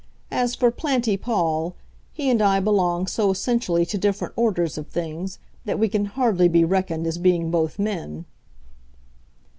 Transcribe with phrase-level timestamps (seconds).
[0.31, 1.75] As for Planty Pall,
[2.11, 6.47] he and I belong so essentially to different orders of things, that we can hardly
[6.47, 8.25] be reckoned as being both men."